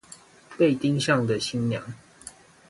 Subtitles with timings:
[0.57, 1.93] 被盯上的新娘